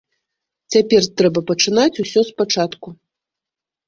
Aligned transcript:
Цяпер 0.75 1.01
трэба 1.19 1.43
пачынаць 1.51 1.99
усё 2.05 2.23
спачатку. 2.31 2.87